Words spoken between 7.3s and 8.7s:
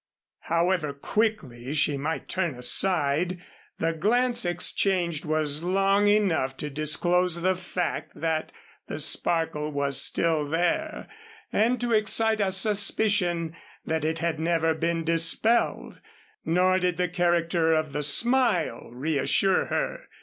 the fact that